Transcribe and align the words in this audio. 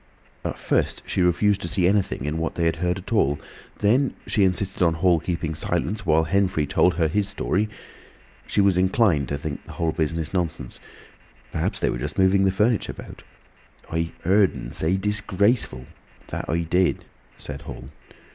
At 0.43 0.57
first 0.57 1.03
she 1.05 1.21
refused 1.21 1.61
to 1.61 1.67
see 1.67 1.85
anything 1.87 2.25
in 2.25 2.39
what 2.39 2.55
they 2.55 2.65
had 2.65 2.77
heard 2.77 2.97
at 2.97 3.13
all. 3.13 3.39
Then 3.77 4.15
she 4.25 4.43
insisted 4.43 4.81
on 4.81 4.95
Hall 4.95 5.19
keeping 5.19 5.53
silence, 5.53 6.07
while 6.07 6.23
Henfrey 6.23 6.65
told 6.65 6.95
her 6.95 7.07
his 7.07 7.27
story. 7.27 7.69
She 8.47 8.61
was 8.61 8.79
inclined 8.79 9.27
to 9.27 9.37
think 9.37 9.63
the 9.63 9.73
whole 9.73 9.91
business 9.91 10.33
nonsense—perhaps 10.33 11.79
they 11.81 11.91
were 11.91 11.99
just 11.99 12.17
moving 12.17 12.45
the 12.45 12.51
furniture 12.51 12.93
about. 12.93 13.21
"I 13.91 14.11
heerd'n 14.23 14.73
say 14.73 14.97
'disgraceful'; 14.97 15.85
that 16.29 16.49
I 16.49 16.61
did," 16.61 17.05
said 17.37 17.61
Hall. 17.61 17.89